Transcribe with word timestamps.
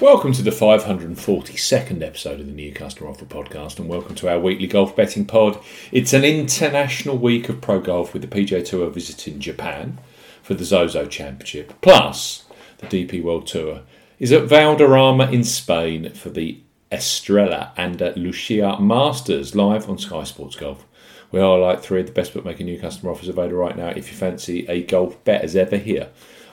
Welcome 0.00 0.32
to 0.32 0.40
the 0.40 0.50
542nd 0.50 2.02
episode 2.02 2.40
of 2.40 2.46
the 2.46 2.52
New 2.52 2.72
Customer 2.72 3.10
Offer 3.10 3.26
Podcast, 3.26 3.78
and 3.78 3.86
welcome 3.86 4.14
to 4.14 4.30
our 4.30 4.40
weekly 4.40 4.66
golf 4.66 4.96
betting 4.96 5.26
pod. 5.26 5.62
It's 5.92 6.14
an 6.14 6.24
international 6.24 7.18
week 7.18 7.50
of 7.50 7.60
pro 7.60 7.80
golf 7.80 8.14
with 8.14 8.22
the 8.22 8.28
PGA 8.28 8.64
Tour 8.64 8.88
visiting 8.88 9.40
Japan 9.40 9.98
for 10.42 10.54
the 10.54 10.64
Zozo 10.64 11.04
Championship, 11.04 11.74
plus 11.82 12.46
the 12.78 12.86
DP 12.86 13.22
World 13.22 13.46
Tour 13.46 13.82
is 14.18 14.32
at 14.32 14.44
Valderrama 14.44 15.30
in 15.30 15.44
Spain 15.44 16.14
for 16.14 16.30
the 16.30 16.60
Estrella 16.90 17.74
and 17.76 18.00
Lucia 18.16 18.80
Masters 18.80 19.54
live 19.54 19.86
on 19.86 19.98
Sky 19.98 20.24
Sports 20.24 20.56
Golf. 20.56 20.86
We 21.30 21.40
are 21.40 21.58
like 21.58 21.82
three 21.82 22.00
of 22.00 22.06
the 22.06 22.12
best 22.12 22.32
bookmaker 22.32 22.64
new 22.64 22.80
customer 22.80 23.12
offers 23.12 23.28
available 23.28 23.58
right 23.58 23.76
now. 23.76 23.88
If 23.88 24.10
you 24.10 24.16
fancy 24.16 24.66
a 24.66 24.82
golf 24.82 25.22
bet 25.24 25.42
as 25.42 25.54
ever 25.54 25.76
here 25.76 26.08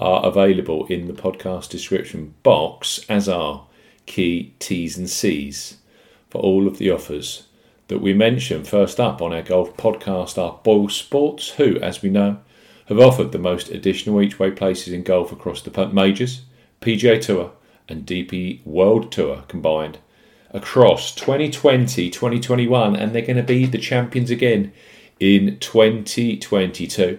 are 0.00 0.24
available 0.24 0.86
in 0.86 1.06
the 1.06 1.12
podcast 1.12 1.68
description 1.68 2.34
box, 2.42 3.04
as 3.08 3.28
are 3.28 3.66
key 4.06 4.54
T's 4.58 4.96
and 4.96 5.08
C's 5.08 5.76
for 6.30 6.40
all 6.40 6.66
of 6.66 6.78
the 6.78 6.90
offers 6.90 7.46
that 7.88 8.00
we 8.00 8.14
mention. 8.14 8.64
First 8.64 8.98
up 8.98 9.20
on 9.20 9.34
our 9.34 9.42
golf 9.42 9.76
podcast 9.76 10.38
are 10.38 10.58
Boyle 10.64 10.88
Sports, 10.88 11.50
who, 11.50 11.76
as 11.80 12.02
we 12.02 12.08
know, 12.08 12.38
have 12.86 12.98
offered 12.98 13.32
the 13.32 13.38
most 13.38 13.68
additional 13.68 14.22
each 14.22 14.38
way 14.38 14.50
places 14.50 14.92
in 14.92 15.02
golf 15.02 15.32
across 15.32 15.60
the 15.60 15.88
majors, 15.88 16.42
PGA 16.80 17.20
Tour, 17.20 17.52
and 17.88 18.06
DP 18.06 18.64
World 18.64 19.12
Tour 19.12 19.44
combined 19.48 19.98
across 20.50 21.14
2020 21.14 22.08
2021, 22.08 22.96
and 22.96 23.12
they're 23.12 23.22
going 23.22 23.36
to 23.36 23.42
be 23.42 23.66
the 23.66 23.78
champions 23.78 24.30
again 24.30 24.72
in 25.18 25.58
2022. 25.58 27.18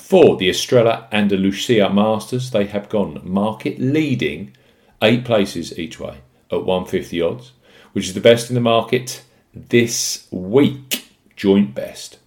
For 0.00 0.36
the 0.36 0.50
Estrella 0.50 1.06
Andalucia 1.12 1.88
Masters, 1.94 2.50
they 2.50 2.64
have 2.64 2.88
gone 2.88 3.20
market 3.22 3.78
leading 3.78 4.56
eight 5.00 5.24
places 5.24 5.78
each 5.78 6.00
way 6.00 6.18
at 6.50 6.64
150 6.64 7.22
odds, 7.22 7.52
which 7.92 8.08
is 8.08 8.14
the 8.14 8.20
best 8.20 8.50
in 8.50 8.56
the 8.56 8.60
market 8.60 9.22
this 9.54 10.26
week, 10.32 11.06
joint 11.36 11.76
best. 11.76 12.18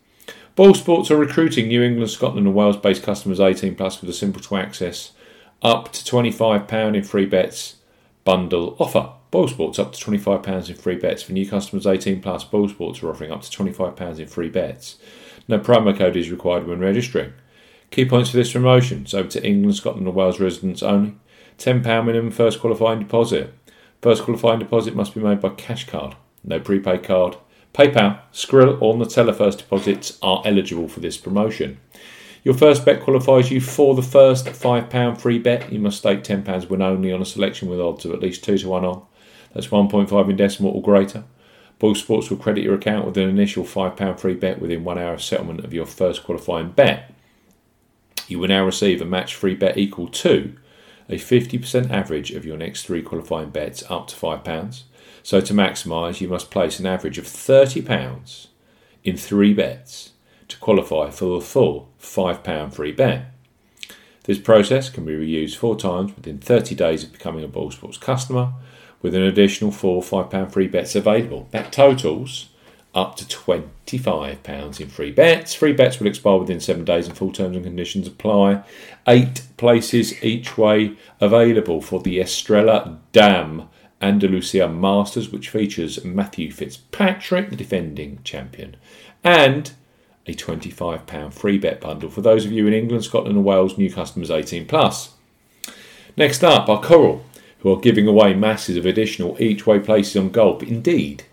Boyle 0.55 0.75
Sports 0.75 1.11
are 1.11 1.17
recruiting 1.17 1.67
New 1.67 1.81
England, 1.81 2.09
Scotland, 2.09 2.47
and 2.47 2.55
Wales 2.55 2.77
based 2.77 3.03
customers 3.03 3.41
18 3.41 3.75
plus 3.75 3.99
with 3.99 4.09
a 4.09 4.13
simple 4.13 4.41
to 4.41 4.55
access 4.55 5.11
up 5.61 5.91
to 5.91 6.03
£25 6.03 6.95
in 6.95 7.03
free 7.03 7.25
bets 7.25 7.77
bundle 8.23 8.77
offer. 8.79 9.09
Boyle 9.29 9.49
Sports 9.49 9.77
up 9.77 9.91
to 9.91 10.05
£25 10.05 10.69
in 10.69 10.75
free 10.75 10.95
bets 10.95 11.23
for 11.23 11.33
new 11.33 11.49
customers 11.49 11.85
18 11.85 12.21
plus. 12.21 12.45
Boyle 12.45 12.69
Sports 12.69 13.03
are 13.03 13.09
offering 13.09 13.31
up 13.31 13.41
to 13.41 13.49
£25 13.49 14.19
in 14.19 14.27
free 14.27 14.49
bets. 14.49 14.97
No 15.49 15.59
promo 15.59 15.97
code 15.97 16.15
is 16.15 16.31
required 16.31 16.65
when 16.65 16.79
registering. 16.79 17.33
Key 17.93 18.05
points 18.05 18.31
for 18.31 18.37
this 18.37 18.51
promotion. 18.51 19.03
It's 19.03 19.13
over 19.13 19.29
to 19.29 19.45
England, 19.45 19.75
Scotland, 19.75 20.07
and 20.07 20.15
Wales 20.15 20.39
residents 20.39 20.81
only. 20.81 21.13
£10 21.59 21.83
minimum 22.03 22.31
first 22.31 22.59
qualifying 22.59 22.97
deposit. 22.97 23.53
First 24.01 24.23
qualifying 24.23 24.57
deposit 24.57 24.95
must 24.95 25.13
be 25.13 25.21
made 25.21 25.39
by 25.39 25.49
cash 25.49 25.85
card, 25.85 26.15
no 26.43 26.59
prepaid 26.59 27.03
card. 27.03 27.37
PayPal, 27.71 28.19
Skrill, 28.33 28.81
or 28.81 28.95
Neteller 28.95 29.35
first 29.35 29.59
deposits 29.59 30.17
are 30.23 30.41
eligible 30.43 30.87
for 30.87 31.01
this 31.01 31.17
promotion. 31.17 31.79
Your 32.43 32.55
first 32.55 32.83
bet 32.83 33.03
qualifies 33.03 33.51
you 33.51 33.61
for 33.61 33.93
the 33.93 34.01
first 34.01 34.47
£5 34.47 35.21
free 35.21 35.37
bet. 35.37 35.71
You 35.71 35.77
must 35.77 35.99
stake 35.99 36.23
£10 36.23 36.67
win 36.69 36.81
only 36.81 37.13
on 37.13 37.21
a 37.21 37.25
selection 37.25 37.69
with 37.69 37.79
odds 37.79 38.05
of 38.05 38.11
at 38.11 38.21
least 38.21 38.43
2 38.43 38.57
to 38.57 38.69
1 38.69 38.83
on. 38.83 39.03
That's 39.53 39.67
1.5 39.67 40.29
in 40.31 40.35
decimal 40.35 40.71
or 40.71 40.81
greater. 40.81 41.25
Boyle 41.77 41.93
Sports 41.93 42.31
will 42.31 42.37
credit 42.37 42.63
your 42.63 42.73
account 42.73 43.05
with 43.05 43.17
an 43.17 43.29
initial 43.29 43.63
£5 43.63 44.19
free 44.19 44.33
bet 44.33 44.59
within 44.59 44.83
one 44.83 44.97
hour 44.97 45.13
of 45.13 45.21
settlement 45.21 45.63
of 45.63 45.75
your 45.75 45.85
first 45.85 46.23
qualifying 46.23 46.71
bet 46.71 47.13
you 48.27 48.39
will 48.39 48.47
now 48.47 48.65
receive 48.65 49.01
a 49.01 49.05
match 49.05 49.35
free 49.35 49.55
bet 49.55 49.77
equal 49.77 50.07
to 50.07 50.55
a 51.09 51.15
50% 51.15 51.89
average 51.89 52.31
of 52.31 52.45
your 52.45 52.57
next 52.57 52.85
three 52.85 53.01
qualifying 53.01 53.49
bets 53.49 53.83
up 53.89 54.07
to 54.07 54.15
£5. 54.15 54.83
So 55.21 55.41
to 55.41 55.53
maximise, 55.53 56.21
you 56.21 56.27
must 56.27 56.51
place 56.51 56.79
an 56.79 56.85
average 56.85 57.17
of 57.17 57.25
£30 57.25 58.47
in 59.03 59.17
three 59.17 59.53
bets 59.53 60.11
to 60.47 60.57
qualify 60.57 61.09
for 61.09 61.39
the 61.39 61.45
full 61.45 61.89
£5 62.01 62.73
free 62.73 62.91
bet. 62.91 63.25
This 64.23 64.39
process 64.39 64.89
can 64.89 65.05
be 65.05 65.13
reused 65.13 65.57
four 65.57 65.75
times 65.75 66.15
within 66.15 66.37
30 66.37 66.75
days 66.75 67.03
of 67.03 67.11
becoming 67.11 67.43
a 67.43 67.47
Boyle 67.47 67.71
Sports 67.71 67.97
customer, 67.97 68.53
with 69.01 69.13
an 69.13 69.21
additional 69.21 69.71
four 69.71 70.01
£5 70.01 70.51
free 70.51 70.67
bets 70.67 70.95
available. 70.95 71.47
That 71.51 71.73
totals 71.73 72.47
up 72.93 73.15
to 73.15 73.25
£25 73.25 74.79
in 74.79 74.87
free 74.87 75.11
bets. 75.11 75.53
Free 75.53 75.73
bets 75.73 75.99
will 75.99 76.07
expire 76.07 76.37
within 76.37 76.59
seven 76.59 76.85
days 76.85 77.07
and 77.07 77.17
full 77.17 77.31
terms 77.31 77.55
and 77.55 77.65
conditions 77.65 78.07
apply. 78.07 78.63
Eight 79.07 79.43
places 79.57 80.23
each 80.23 80.57
way 80.57 80.95
available 81.19 81.81
for 81.81 81.99
the 82.01 82.19
Estrella 82.19 82.99
Damm 83.11 83.69
Andalusia 84.01 84.67
Masters, 84.67 85.31
which 85.31 85.49
features 85.49 86.03
Matthew 86.03 86.51
Fitzpatrick, 86.51 87.49
the 87.49 87.55
defending 87.55 88.19
champion, 88.23 88.75
and 89.23 89.71
a 90.27 90.33
£25 90.33 91.33
free 91.33 91.57
bet 91.57 91.81
bundle 91.81 92.09
for 92.09 92.21
those 92.21 92.45
of 92.45 92.51
you 92.51 92.67
in 92.67 92.73
England, 92.73 93.03
Scotland, 93.03 93.35
and 93.35 93.45
Wales, 93.45 93.77
new 93.77 93.91
customers 93.91 94.29
18 94.29 94.65
plus. 94.67 95.13
Next 96.15 96.43
up 96.43 96.69
are 96.69 96.81
Coral, 96.81 97.25
who 97.59 97.73
are 97.73 97.79
giving 97.79 98.07
away 98.07 98.33
masses 98.33 98.77
of 98.77 98.85
additional 98.85 99.41
each 99.41 99.65
way 99.65 99.79
places 99.79 100.17
on 100.17 100.29
golf. 100.29 100.61
Indeed, 100.61 101.23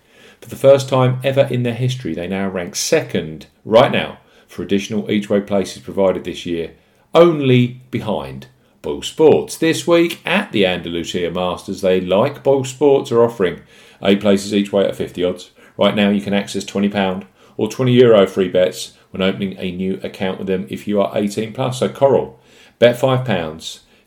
for 0.41 0.49
the 0.49 0.55
first 0.55 0.89
time 0.89 1.19
ever 1.23 1.41
in 1.41 1.63
their 1.63 1.75
history, 1.75 2.13
they 2.13 2.27
now 2.27 2.49
rank 2.49 2.75
second 2.75 3.45
right 3.63 3.91
now 3.91 4.17
for 4.47 4.63
additional 4.63 5.09
each 5.09 5.29
way 5.29 5.39
places 5.39 5.81
provided 5.81 6.23
this 6.23 6.45
year, 6.45 6.73
only 7.13 7.81
behind 7.91 8.47
Boyle 8.81 9.03
Sports. 9.03 9.57
This 9.57 9.87
week 9.87 10.19
at 10.25 10.51
the 10.51 10.65
Andalusia 10.65 11.29
Masters, 11.29 11.81
they, 11.81 12.01
like 12.01 12.43
Boyle 12.43 12.65
Sports, 12.65 13.11
are 13.11 13.23
offering 13.23 13.61
eight 14.01 14.19
places 14.19 14.53
each 14.53 14.73
way 14.73 14.83
at 14.85 14.95
50 14.95 15.23
odds. 15.23 15.51
Right 15.77 15.95
now, 15.95 16.09
you 16.09 16.21
can 16.21 16.33
access 16.33 16.65
£20 16.65 17.25
or 17.57 17.69
€20 17.69 17.93
Euro 17.99 18.25
free 18.25 18.49
bets 18.49 18.97
when 19.11 19.21
opening 19.21 19.55
a 19.57 19.71
new 19.71 19.99
account 20.03 20.39
with 20.39 20.47
them 20.47 20.65
if 20.69 20.87
you 20.87 20.99
are 20.99 21.15
18 21.15 21.53
plus. 21.53 21.79
So, 21.79 21.87
Coral, 21.87 22.39
bet 22.79 22.97
£5, 22.97 23.79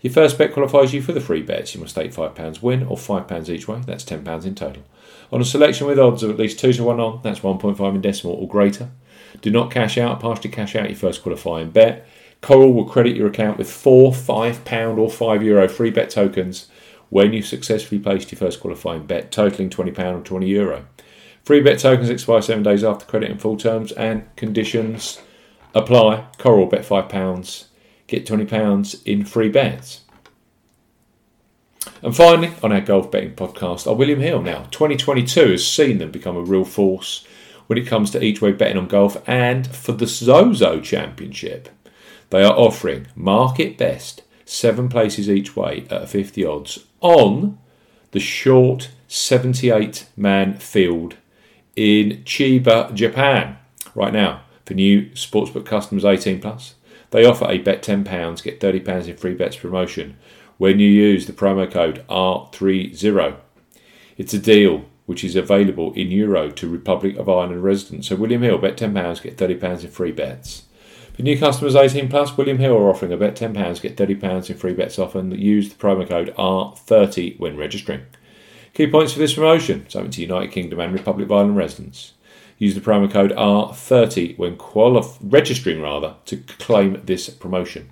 Your 0.00 0.12
first 0.12 0.38
bet 0.38 0.52
qualifies 0.52 0.94
you 0.94 1.02
for 1.02 1.12
the 1.12 1.20
free 1.20 1.42
bets. 1.42 1.74
You 1.74 1.80
must 1.80 1.92
stake 1.92 2.12
£5 2.12 2.62
win 2.62 2.84
or 2.84 2.96
£5 2.96 3.48
each 3.48 3.68
way. 3.68 3.82
That's 3.86 4.04
£10 4.04 4.46
in 4.46 4.54
total. 4.54 4.82
On 5.30 5.40
a 5.40 5.44
selection 5.44 5.86
with 5.86 5.98
odds 5.98 6.22
of 6.22 6.30
at 6.30 6.38
least 6.38 6.58
2 6.58 6.72
to 6.74 6.84
1 6.84 7.00
on, 7.00 7.20
that's 7.22 7.40
1.5 7.40 7.94
in 7.94 8.00
decimal 8.00 8.34
or 8.34 8.48
greater. 8.48 8.90
Do 9.42 9.50
not 9.50 9.70
cash 9.70 9.98
out, 9.98 10.20
partially 10.20 10.50
cash 10.50 10.74
out 10.74 10.88
your 10.88 10.98
first 10.98 11.22
qualifying 11.22 11.70
bet. 11.70 12.08
Coral 12.40 12.72
will 12.72 12.86
credit 12.86 13.16
your 13.16 13.28
account 13.28 13.58
with 13.58 13.70
four 13.70 14.12
£5 14.12 14.98
or 14.98 15.08
€5 15.08 15.44
Euro 15.44 15.68
free 15.68 15.90
bet 15.90 16.10
tokens 16.10 16.68
when 17.10 17.32
you 17.32 17.42
successfully 17.42 18.00
placed 18.00 18.32
your 18.32 18.38
first 18.38 18.60
qualifying 18.60 19.04
bet, 19.04 19.30
totaling 19.30 19.68
£20 19.68 19.98
or 19.98 20.40
€20 20.40 20.48
Euro. 20.48 20.86
Free 21.44 21.60
bet 21.60 21.78
tokens 21.78 22.08
expire 22.08 22.40
seven 22.40 22.62
days 22.62 22.84
after 22.84 23.04
credit 23.04 23.30
in 23.30 23.38
full 23.38 23.56
terms 23.56 23.92
and 23.92 24.24
conditions 24.36 25.20
apply. 25.74 26.26
Coral 26.38 26.66
bet 26.66 26.82
£5 26.82 27.64
get 28.10 28.26
£20 28.26 29.02
in 29.04 29.24
free 29.24 29.48
bets. 29.48 30.02
And 32.02 32.14
finally, 32.14 32.52
on 32.62 32.72
our 32.72 32.80
golf 32.80 33.10
betting 33.10 33.34
podcast, 33.34 33.86
are 33.86 33.94
William 33.94 34.20
Hill. 34.20 34.42
Now, 34.42 34.64
2022 34.70 35.52
has 35.52 35.66
seen 35.66 35.98
them 35.98 36.10
become 36.10 36.36
a 36.36 36.42
real 36.42 36.64
force 36.64 37.24
when 37.68 37.78
it 37.78 37.86
comes 37.86 38.10
to 38.10 38.22
each 38.22 38.42
way 38.42 38.50
betting 38.50 38.76
on 38.76 38.88
golf, 38.88 39.16
and 39.28 39.64
for 39.66 39.92
the 39.92 40.06
Zozo 40.06 40.80
Championship, 40.80 41.68
they 42.30 42.42
are 42.42 42.52
offering 42.52 43.06
market 43.14 43.78
best 43.78 44.22
seven 44.44 44.88
places 44.88 45.30
each 45.30 45.54
way 45.54 45.86
at 45.88 46.08
50 46.08 46.44
odds 46.44 46.84
on 47.00 47.58
the 48.10 48.18
short 48.18 48.90
78 49.06 50.08
man 50.16 50.54
field 50.54 51.16
in 51.76 52.22
Chiba, 52.24 52.92
Japan. 52.92 53.56
Right 53.94 54.12
now, 54.12 54.42
for 54.66 54.74
new 54.74 55.02
sportsbook 55.10 55.64
customers 55.64 56.04
18 56.04 56.40
plus, 56.40 56.74
they 57.10 57.24
offer 57.24 57.46
a 57.46 57.58
bet 57.58 57.82
£10, 57.82 58.42
get 58.42 58.60
£30 58.60 59.08
in 59.08 59.16
free 59.16 59.34
bets 59.34 59.56
promotion 59.56 60.16
when 60.58 60.78
you 60.78 60.88
use 60.88 61.26
the 61.26 61.32
promo 61.32 61.70
code 61.70 62.04
R30. 62.08 63.36
It's 64.16 64.34
a 64.34 64.38
deal 64.38 64.84
which 65.06 65.24
is 65.24 65.34
available 65.34 65.92
in 65.94 66.10
Euro 66.12 66.50
to 66.50 66.68
Republic 66.68 67.16
of 67.16 67.28
Ireland 67.28 67.64
residents. 67.64 68.08
So 68.08 68.16
William 68.16 68.42
Hill, 68.42 68.58
bet 68.58 68.76
£10, 68.76 69.22
get 69.22 69.36
£30 69.36 69.84
in 69.84 69.90
free 69.90 70.12
bets. 70.12 70.64
For 71.14 71.22
new 71.22 71.36
customers 71.36 71.74
18 71.74 72.08
plus, 72.08 72.36
William 72.36 72.58
Hill 72.58 72.76
are 72.76 72.88
offering 72.88 73.12
a 73.12 73.16
bet 73.16 73.34
£10, 73.34 73.82
get 73.82 73.96
£30 73.96 74.50
in 74.50 74.56
free 74.56 74.72
bets 74.72 74.98
off 74.98 75.14
and 75.16 75.36
use 75.36 75.68
the 75.68 75.74
promo 75.74 76.08
code 76.08 76.32
R30 76.36 77.40
when 77.40 77.56
registering. 77.56 78.02
Key 78.72 78.86
points 78.86 79.12
for 79.12 79.18
this 79.18 79.34
promotion, 79.34 79.84
something 79.88 80.12
to 80.12 80.22
United 80.22 80.52
Kingdom 80.52 80.78
and 80.78 80.92
Republic 80.92 81.26
of 81.26 81.32
Ireland 81.32 81.56
residents. 81.56 82.12
Use 82.60 82.74
the 82.74 82.80
promo 82.82 83.10
code 83.10 83.32
R30 83.32 84.36
when 84.36 84.56
qualif- 84.56 85.16
registering 85.22 85.80
rather 85.80 86.16
to 86.26 86.36
claim 86.58 87.00
this 87.06 87.30
promotion. 87.30 87.90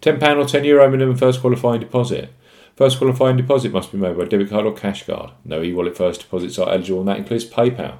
£10 0.00 0.38
or 0.38 0.46
€10 0.46 0.64
Euro 0.64 0.90
minimum 0.90 1.14
first 1.14 1.42
qualifying 1.42 1.80
deposit. 1.80 2.30
First 2.74 2.96
qualifying 2.96 3.36
deposit 3.36 3.70
must 3.70 3.92
be 3.92 3.98
made 3.98 4.16
by 4.16 4.24
debit 4.24 4.48
card 4.48 4.64
or 4.64 4.72
cash 4.72 5.04
card. 5.04 5.32
No 5.44 5.62
e-wallet 5.62 5.94
first 5.94 6.22
deposits 6.22 6.58
are 6.58 6.70
eligible 6.70 7.00
and 7.00 7.08
that 7.08 7.18
includes 7.18 7.44
PayPal. 7.44 7.98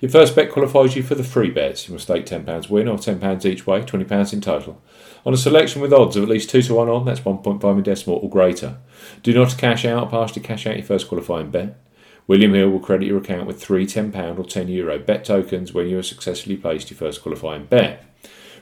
Your 0.00 0.10
first 0.10 0.34
bet 0.34 0.50
qualifies 0.50 0.96
you 0.96 1.02
for 1.02 1.14
the 1.14 1.22
free 1.22 1.50
bets. 1.50 1.86
You 1.86 1.92
must 1.92 2.04
stake 2.04 2.24
£10 2.24 2.70
win 2.70 2.88
or 2.88 2.96
£10 2.96 3.44
each 3.44 3.66
way, 3.66 3.82
£20 3.82 4.32
in 4.32 4.40
total. 4.40 4.80
On 5.26 5.34
a 5.34 5.36
selection 5.36 5.82
with 5.82 5.92
odds 5.92 6.16
of 6.16 6.22
at 6.22 6.30
least 6.30 6.48
2 6.48 6.62
to 6.62 6.74
1 6.74 6.88
on, 6.88 7.04
that's 7.04 7.20
1.5 7.20 7.76
in 7.76 7.82
decimal 7.82 8.20
or 8.22 8.30
greater. 8.30 8.78
Do 9.22 9.34
not 9.34 9.58
cash 9.58 9.84
out, 9.84 10.10
partially 10.10 10.40
cash 10.40 10.66
out 10.66 10.76
your 10.76 10.84
first 10.86 11.08
qualifying 11.08 11.50
bet. 11.50 11.78
William 12.26 12.54
Hill 12.54 12.70
will 12.70 12.80
credit 12.80 13.06
your 13.06 13.18
account 13.18 13.46
with 13.46 13.62
three 13.62 13.86
£10 13.86 14.38
or 14.38 14.44
€10 14.44 14.68
Euro 14.68 14.98
bet 14.98 15.24
tokens 15.24 15.72
when 15.72 15.88
you 15.88 15.96
have 15.96 16.06
successfully 16.06 16.56
placed 16.56 16.90
your 16.90 16.98
first 16.98 17.22
qualifying 17.22 17.66
bet. 17.66 18.04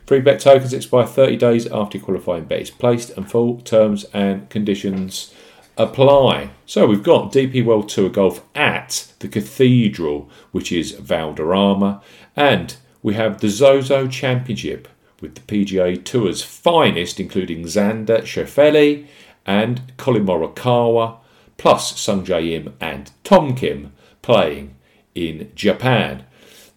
Free 0.06 0.20
bet 0.20 0.40
tokens 0.40 0.74
expire 0.74 1.06
30 1.06 1.36
days 1.38 1.66
after 1.66 1.96
your 1.96 2.04
qualifying 2.04 2.44
bet 2.44 2.60
is 2.60 2.70
placed, 2.70 3.10
and 3.16 3.30
full 3.30 3.60
terms 3.60 4.04
and 4.12 4.50
conditions 4.50 5.32
apply. 5.78 6.50
So 6.66 6.86
we've 6.86 7.02
got 7.02 7.32
DP 7.32 7.64
World 7.64 7.88
Tour 7.88 8.10
Golf 8.10 8.44
at 8.54 9.12
the 9.20 9.28
Cathedral, 9.28 10.28
which 10.52 10.70
is 10.70 10.92
Valderrama, 10.92 12.02
and 12.36 12.76
we 13.02 13.14
have 13.14 13.40
the 13.40 13.48
Zozo 13.48 14.06
Championship 14.06 14.88
with 15.20 15.34
the 15.36 15.40
PGA 15.40 16.04
Tour's 16.04 16.42
finest, 16.42 17.18
including 17.18 17.62
Xander 17.64 18.22
Schauffele 18.22 19.06
and 19.46 19.96
Collin 19.96 20.26
Morikawa, 20.26 21.16
plus 21.56 21.98
Sung 21.98 22.24
Jae 22.24 22.52
Im 22.52 22.74
and 22.80 23.10
Tom 23.22 23.54
Kim 23.54 23.92
playing 24.22 24.74
in 25.14 25.50
Japan. 25.54 26.24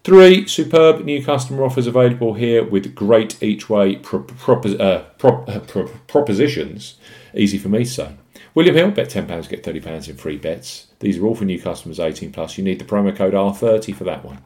Three 0.04 0.46
superb 0.46 1.04
new 1.04 1.22
customer 1.22 1.64
offers 1.64 1.86
available 1.86 2.34
here 2.34 2.64
with 2.64 2.94
great 2.94 3.42
each 3.42 3.68
way 3.68 3.96
pro- 3.96 4.24
uh, 4.24 4.82
uh, 4.82 5.04
pro- 5.18 5.88
propositions. 6.06 6.96
Easy 7.34 7.58
for 7.58 7.68
me 7.68 7.80
to 7.80 7.90
say. 7.90 8.16
William 8.54 8.74
Hill, 8.74 8.90
bet 8.90 9.10
£10, 9.10 9.48
get 9.48 9.62
£30 9.62 10.08
in 10.08 10.16
free 10.16 10.36
bets. 10.36 10.86
These 11.00 11.18
are 11.18 11.26
all 11.26 11.34
for 11.34 11.44
new 11.44 11.60
customers 11.60 12.00
18 12.00 12.32
plus. 12.32 12.56
You 12.56 12.64
need 12.64 12.78
the 12.78 12.84
promo 12.84 13.14
code 13.14 13.34
R30 13.34 13.94
for 13.94 14.04
that 14.04 14.24
one. 14.24 14.42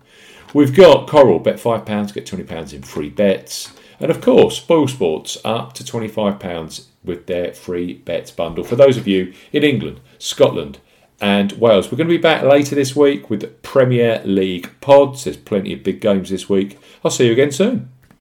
We've 0.53 0.75
got 0.75 1.09
Coral, 1.09 1.39
bet 1.39 1.57
£5, 1.57 2.13
get 2.13 2.27
£20 2.27 2.75
in 2.75 2.83
free 2.83 3.09
bets. 3.09 3.73
And 4.03 4.11
of 4.11 4.21
course, 4.21 4.59
Boyle 4.59 4.89
Sports 4.89 5.39
up 5.45 5.75
to 5.75 5.85
£25 5.85 6.87
with 7.05 7.27
their 7.27 7.55
free 7.55 7.95
bets 7.95 8.33
bundle 8.33 8.65
for 8.65 8.75
those 8.75 8.97
of 8.97 9.07
you 9.07 9.33
in 9.53 9.63
England, 9.63 10.01
Scotland, 10.19 10.81
and 11.21 11.53
Wales. 11.53 11.87
We're 11.87 11.99
going 11.99 12.09
to 12.09 12.17
be 12.17 12.21
back 12.21 12.43
later 12.43 12.75
this 12.75 12.97
week 12.97 13.31
with 13.31 13.63
Premier 13.63 14.21
League 14.25 14.69
pods. 14.81 15.23
There's 15.23 15.37
plenty 15.37 15.73
of 15.73 15.85
big 15.85 16.01
games 16.01 16.31
this 16.31 16.49
week. 16.49 16.79
I'll 17.05 17.13
see 17.13 17.27
you 17.27 17.33
again 17.33 17.53
soon. 17.53 17.91